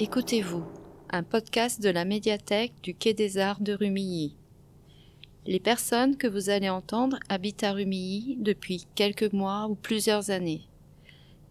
Écoutez-vous, 0.00 0.64
un 1.08 1.22
podcast 1.22 1.80
de 1.80 1.88
la 1.88 2.04
médiathèque 2.04 2.72
du 2.82 2.96
Quai 2.96 3.14
des 3.14 3.38
Arts 3.38 3.60
de 3.60 3.74
Rumilly. 3.74 4.36
Les 5.46 5.60
personnes 5.60 6.16
que 6.16 6.26
vous 6.26 6.50
allez 6.50 6.68
entendre 6.68 7.20
habitent 7.28 7.62
à 7.62 7.70
Rumilly 7.70 8.36
depuis 8.40 8.88
quelques 8.96 9.32
mois 9.32 9.68
ou 9.68 9.76
plusieurs 9.76 10.30
années. 10.30 10.62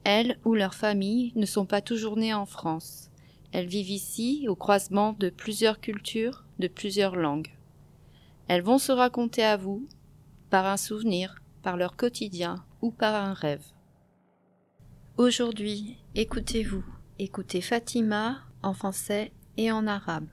Elles 0.03 0.37
ou 0.43 0.55
leurs 0.55 0.75
familles 0.75 1.31
ne 1.37 1.45
sont 1.45 1.65
pas 1.65 1.79
toujours 1.79 2.17
nées 2.17 2.33
en 2.33 2.45
France. 2.45 3.09
Elles 3.53 3.67
vivent 3.67 3.91
ici 3.91 4.45
au 4.49 4.57
croisement 4.57 5.15
de 5.17 5.29
plusieurs 5.29 5.79
cultures, 5.79 6.43
de 6.59 6.67
plusieurs 6.67 7.15
langues. 7.15 7.53
Elles 8.49 8.61
vont 8.61 8.77
se 8.77 8.91
raconter 8.91 9.43
à 9.43 9.55
vous 9.55 9.87
par 10.49 10.65
un 10.65 10.75
souvenir, 10.77 11.41
par 11.61 11.77
leur 11.77 11.95
quotidien 11.95 12.65
ou 12.81 12.91
par 12.91 13.15
un 13.15 13.33
rêve. 13.33 13.63
Aujourd'hui, 15.15 15.95
écoutez-vous, 16.13 16.83
écoutez 17.23 17.61
Fatima 17.61 18.43
en 18.63 18.73
français 18.73 19.31
et 19.55 19.71
en 19.71 19.87
arabe. 19.87 20.27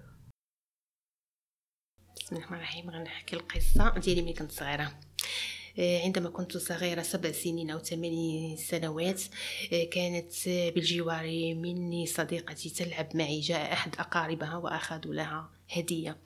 بسم 2.16 2.36
الله 2.36 2.38
الرحمن 2.38 2.58
الرحيم 2.58 2.90
غنحكي 2.90 3.36
القصة 3.36 3.98
ديالي 3.98 4.32
كنت 4.32 4.52
صغيرة 4.52 4.98
عندما 5.78 6.30
كنت 6.30 6.56
صغيرة 6.56 7.02
سبع 7.02 7.32
سنين 7.32 7.70
أو 7.70 7.78
ثمان 7.78 8.56
سنوات 8.56 9.22
كانت 9.92 10.32
بالجوار 10.46 11.24
مني 11.54 12.06
صديقتي 12.06 12.70
تلعب 12.70 13.16
معي 13.16 13.40
جاء 13.40 13.72
أحد 13.72 13.96
أقاربها 13.98 14.56
وأخذوا 14.56 15.14
لها 15.14 15.50
هدية 15.70 16.16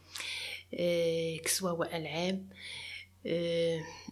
كسوة 1.45 1.73
وألعاب 1.73 2.53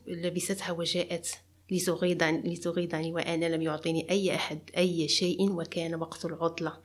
لبستها 0.06 0.72
وجاءت 0.72 1.38
لتغيظني 1.72 2.54
لتغيظني 2.54 3.12
وأنا 3.12 3.46
لم 3.46 3.62
يعطيني 3.62 4.10
أي 4.10 4.34
أحد 4.34 4.58
أي 4.76 5.08
شيء 5.08 5.52
وكان 5.52 5.94
وقت 5.94 6.24
العطلة. 6.24 6.78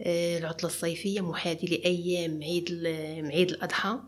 آه، 0.00 0.38
العطلة 0.38 0.70
الصيفية 0.70 1.20
محاذي 1.20 1.66
لأيام 1.66 2.42
عيد 2.42 2.86
عيد 3.32 3.50
الأضحى. 3.50 3.98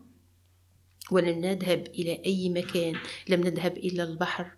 ولم 1.10 1.38
نذهب 1.38 1.86
إلى 1.86 2.22
أي 2.26 2.48
مكان 2.48 2.96
لم 3.28 3.40
نذهب 3.40 3.76
إلى 3.76 4.02
البحر. 4.02 4.50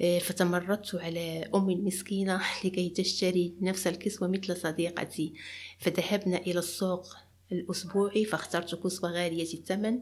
آه، 0.00 0.18
فتمردت 0.18 0.94
على 0.94 1.50
أم 1.54 1.66
مسكينة 1.86 2.42
لكي 2.64 2.88
تشتري 2.88 3.54
نفس 3.60 3.86
الكسوة 3.86 4.28
مثل 4.28 4.56
صديقتي. 4.56 5.32
فذهبنا 5.78 6.36
إلى 6.36 6.58
السوق. 6.58 7.16
الأسبوعي 7.52 8.24
فاخترت 8.24 8.74
كسوة 8.74 9.10
غالية 9.10 9.54
الثمن 9.54 10.00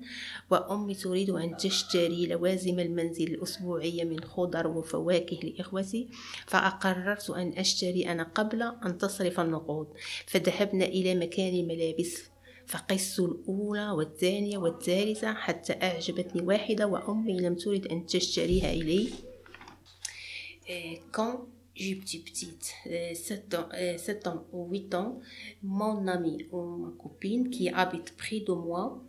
وأمي 0.50 0.94
تريد 0.94 1.30
أن 1.30 1.56
تشتري 1.56 2.26
لوازم 2.26 2.80
المنزل 2.80 3.34
الأسبوعية 3.34 4.04
من 4.04 4.20
خضر 4.20 4.66
وفواكه 4.66 5.36
لإخوتي 5.42 6.08
فأقررت 6.46 7.30
أن 7.30 7.52
أشتري 7.56 8.12
أنا 8.12 8.22
قبل 8.22 8.62
أن 8.62 8.98
تصرف 8.98 9.40
النقود. 9.40 9.86
فذهبنا 10.26 10.84
إلى 10.84 11.14
مكان 11.14 11.54
الملابس 11.54 12.22
فقست 12.66 13.20
الأولى 13.20 13.90
والثانية 13.90 14.58
والثالثة 14.58 15.34
حتى 15.34 15.72
أعجبتني 15.72 16.42
واحدة 16.42 16.86
وأمي 16.86 17.40
لم 17.40 17.54
ترد 17.54 17.86
أن 17.86 18.06
تشتريها 18.06 18.72
إلي. 18.72 19.08
Euh, 20.70 20.98
j'étais 21.80 22.18
petite, 22.18 22.74
euh, 22.86 23.14
7 23.14 23.54
ans, 23.54 23.68
euh, 23.74 23.96
7 23.96 24.26
ans 24.26 24.44
ou 24.52 24.68
8 24.70 24.94
ans, 24.94 25.18
mon 25.62 26.06
amie 26.06 26.46
ou 26.52 26.62
ma 26.62 26.90
copine 26.90 27.48
qui 27.48 27.68
habite 27.70 28.16
près 28.16 28.40
de 28.40 28.52
moi, 28.52 29.02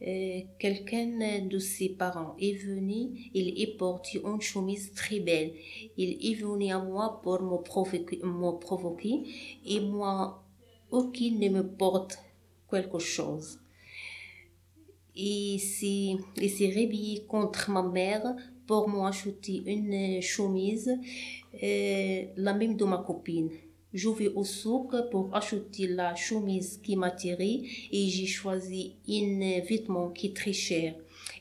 euh, 0.00 0.40
quelqu'un 0.58 1.40
de 1.40 1.58
ses 1.58 1.90
parents 1.90 2.34
est 2.40 2.54
venu, 2.54 3.30
il 3.34 3.60
est 3.60 3.76
porté 3.76 4.20
une 4.24 4.40
chemise 4.40 4.92
très 4.94 5.20
belle. 5.20 5.52
Il 5.96 6.10
est 6.24 6.34
venu 6.34 6.70
à 6.70 6.78
moi 6.78 7.20
pour 7.22 7.42
me 7.42 7.58
provoquer, 7.62 8.20
me 8.22 8.58
provoquer 8.58 9.24
et 9.66 9.80
moi, 9.80 10.42
aucun 10.90 11.30
ne 11.32 11.48
me 11.48 11.62
porte 11.62 12.18
quelque 12.70 12.98
chose. 12.98 13.58
Il 15.14 15.58
s'est 15.58 16.16
réveillé 16.38 17.24
contre 17.26 17.70
ma 17.70 17.82
mère 17.82 18.36
pour 18.68 18.86
m'acheter 18.88 19.62
une 19.66 20.20
chemise, 20.20 20.90
euh, 21.62 22.24
la 22.36 22.52
même 22.52 22.76
de 22.76 22.84
ma 22.84 22.98
copine. 22.98 23.50
Je 23.94 24.10
vais 24.10 24.28
au 24.28 24.44
souk 24.44 24.94
pour 25.10 25.34
acheter 25.34 25.86
la 25.86 26.14
chemise 26.14 26.78
qui 26.82 26.94
m'a 26.94 27.10
tiré 27.10 27.62
et 27.90 28.08
j'ai 28.08 28.26
choisi 28.26 28.96
un 29.08 29.60
vêtement 29.60 30.10
qui 30.10 30.26
est 30.26 30.36
très 30.36 30.52
cher. 30.52 30.94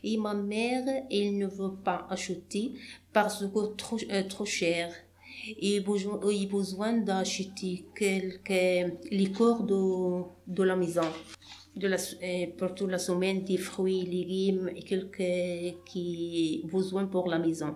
Et 0.04 0.16
ma 0.16 0.34
mère, 0.34 0.86
elle 1.12 1.38
ne 1.38 1.48
veut 1.48 1.76
pas 1.84 2.08
acheter 2.10 2.72
parce 3.12 3.46
que 3.46 3.76
trop, 3.76 3.98
euh, 4.10 4.24
trop 4.24 4.46
cher. 4.46 4.94
Et 5.60 5.80
besoin, 5.82 6.20
et 6.30 6.46
besoin 6.46 6.94
d'acheter 6.94 7.86
quelques 7.96 8.94
liqueurs 9.12 9.64
de, 9.64 10.24
de 10.48 10.64
la 10.64 10.76
maison. 10.76 11.10
De 11.76 11.88
la, 11.88 11.98
euh, 11.98 12.48
pour 12.58 12.74
toute 12.76 12.90
la 12.90 12.98
semaine, 12.98 13.44
des 13.44 13.58
fruits, 13.58 14.04
légumes 14.04 14.70
et 14.76 14.84
quelques 14.84 15.84
qui 15.86 16.66
besoin 16.72 17.06
pour 17.06 17.28
la 17.28 17.40
maison. 17.40 17.76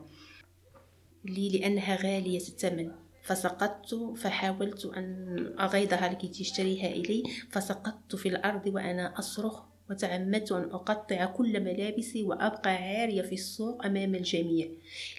لي 1.25 1.49
لأنها 1.49 1.95
غالية 1.95 2.37
الثمن 2.37 2.91
فسقطت 3.23 4.13
فحاولت 4.17 4.85
أن 4.85 5.55
أغيضها 5.59 6.09
لكي 6.11 6.27
تشتريها 6.27 6.87
إلي 6.87 7.23
فسقطت 7.49 8.15
في 8.15 8.29
الأرض 8.29 8.67
وأنا 8.67 9.19
أصرخ 9.19 9.63
وتعمدت 9.91 10.51
أن 10.51 10.63
أقطع 10.63 11.25
كل 11.25 11.59
ملابسي 11.63 12.23
وأبقى 12.23 12.75
عارية 12.75 13.21
في 13.21 13.33
السوق 13.35 13.85
أمام 13.85 14.15
الجميع. 14.15 14.67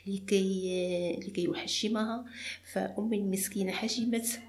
لكي 0.06 1.16
لكي 1.28 1.52
أحشمها 1.54 2.24
فأمي 2.72 3.16
المسكينة 3.16 3.72
حشمت. 3.72 4.40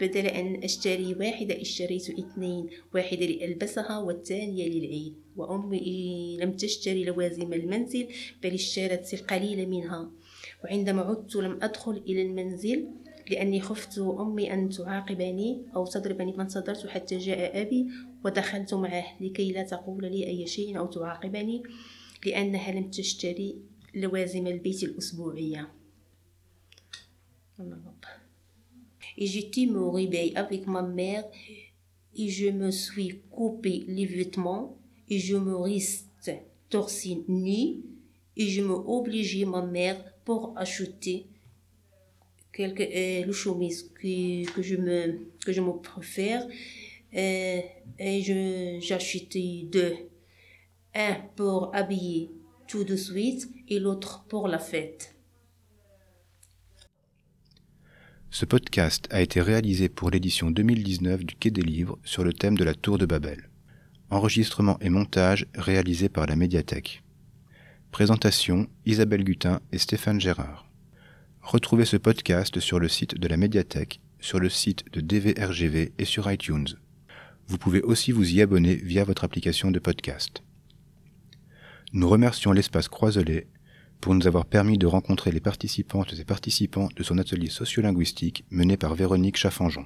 بدل 0.00 0.26
أن 0.26 0.64
أشتري 0.64 1.14
واحدة 1.14 1.60
اشتريت 1.60 2.10
اثنين 2.10 2.66
واحدة 2.94 3.26
لألبسها 3.26 3.98
والثانية 3.98 4.68
للعيد. 4.68 5.14
وأمي 5.36 6.36
لم 6.40 6.52
تشتري 6.52 7.04
لوازم 7.04 7.52
المنزل 7.52 8.06
بل 8.42 8.54
اشترت 8.54 9.14
القليل 9.14 9.68
منها. 9.68 10.10
وعندما 10.64 11.02
عدت 11.02 11.36
لم 11.36 11.58
أدخل 11.62 12.02
إلى 12.06 12.22
المنزل 12.22 12.88
لأني 13.30 13.60
خفت 13.60 13.98
أمي 13.98 14.52
أن 14.52 14.68
تعاقبني 14.68 15.62
أو 15.76 15.86
تضربني 15.86 16.32
فانتظرت 16.32 16.86
حتى 16.86 17.18
جاء 17.18 17.62
أبي 17.62 17.86
ودخلت 18.24 18.74
معه 18.74 19.04
لكي 19.20 19.52
لا 19.52 19.62
تقول 19.62 20.04
لي 20.04 20.26
أي 20.26 20.46
شيء 20.46 20.78
أو 20.78 20.86
تعاقبني 20.86 21.62
لأنها 22.26 22.72
لم 22.72 22.90
تشتري 22.90 23.56
لوازم 23.94 24.46
البيت 24.46 24.82
الأسبوعية. 24.82 25.72
Et 29.18 29.26
j'étais 29.26 29.66
me 29.66 29.86
réveille 29.86 30.34
avec 30.34 30.66
ma 30.66 30.82
mère 30.82 31.24
et 32.16 32.28
je 32.28 32.48
me 32.48 32.70
suis 32.70 33.20
coupé 33.30 33.84
les 33.86 34.06
vêtements 34.06 34.78
et 35.08 35.18
je 35.18 35.36
me 35.36 35.54
reste 35.54 36.30
torse 36.70 37.06
nu 37.28 37.82
et 38.36 38.46
je 38.48 38.62
me 38.62 38.72
obligeais 38.72 39.44
ma 39.44 39.62
mère 39.62 40.02
pour 40.24 40.54
acheter 40.56 41.26
quelque 42.52 42.82
euh, 42.82 43.24
le 43.24 43.32
chemise 43.32 43.90
que, 43.94 44.50
que 44.52 44.62
je 44.62 44.76
me 44.76 45.28
que 45.44 45.52
je 45.52 45.60
me 45.60 45.72
préfère 45.80 46.46
euh, 47.14 47.60
et 47.98 48.22
je 48.22 48.78
j'achetais 48.80 49.66
deux 49.70 49.94
un 50.94 51.16
pour 51.36 51.74
habiller 51.74 52.30
tout 52.66 52.84
de 52.84 52.96
suite 52.96 53.48
et 53.68 53.78
l'autre 53.78 54.24
pour 54.28 54.48
la 54.48 54.58
fête 54.58 55.14
Ce 58.34 58.46
podcast 58.46 59.08
a 59.10 59.20
été 59.20 59.42
réalisé 59.42 59.90
pour 59.90 60.10
l'édition 60.10 60.50
2019 60.50 61.22
du 61.22 61.34
Quai 61.34 61.50
des 61.50 61.60
Livres 61.60 61.98
sur 62.02 62.24
le 62.24 62.32
thème 62.32 62.56
de 62.56 62.64
la 62.64 62.74
Tour 62.74 62.96
de 62.96 63.04
Babel. 63.04 63.50
Enregistrement 64.08 64.78
et 64.80 64.88
montage 64.88 65.46
réalisé 65.54 66.08
par 66.08 66.24
la 66.24 66.34
médiathèque. 66.34 67.02
Présentation 67.90 68.68
Isabelle 68.86 69.24
Gutin 69.24 69.60
et 69.70 69.76
Stéphane 69.76 70.18
Gérard. 70.18 70.71
Retrouvez 71.42 71.84
ce 71.84 71.96
podcast 71.96 72.60
sur 72.60 72.78
le 72.78 72.88
site 72.88 73.18
de 73.18 73.26
la 73.26 73.36
médiathèque, 73.36 74.00
sur 74.20 74.38
le 74.38 74.48
site 74.48 74.84
de 74.92 75.00
DVRGV 75.00 75.92
et 75.98 76.04
sur 76.04 76.30
iTunes. 76.30 76.68
Vous 77.48 77.58
pouvez 77.58 77.82
aussi 77.82 78.12
vous 78.12 78.32
y 78.32 78.40
abonner 78.40 78.76
via 78.76 79.02
votre 79.02 79.24
application 79.24 79.72
de 79.72 79.80
podcast. 79.80 80.44
Nous 81.92 82.08
remercions 82.08 82.52
l'espace 82.52 82.88
Croiselet 82.88 83.48
pour 84.00 84.14
nous 84.14 84.28
avoir 84.28 84.46
permis 84.46 84.78
de 84.78 84.86
rencontrer 84.86 85.32
les 85.32 85.40
participantes 85.40 86.14
et 86.18 86.24
participants 86.24 86.88
de 86.96 87.02
son 87.02 87.18
atelier 87.18 87.50
sociolinguistique 87.50 88.44
mené 88.50 88.76
par 88.76 88.94
Véronique 88.94 89.36
Chaffanjon. 89.36 89.84